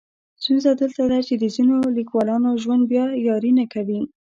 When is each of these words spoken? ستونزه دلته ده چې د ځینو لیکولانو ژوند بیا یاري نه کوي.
ستونزه 0.41 0.69
دلته 0.81 1.01
ده 1.11 1.19
چې 1.27 1.33
د 1.37 1.43
ځینو 1.55 1.75
لیکولانو 1.97 2.49
ژوند 2.61 2.83
بیا 2.91 3.05
یاري 3.27 3.51
نه 3.59 3.65
کوي. 3.73 4.01